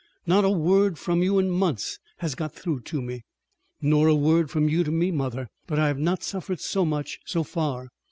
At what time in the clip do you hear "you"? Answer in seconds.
1.21-1.37, 4.67-4.83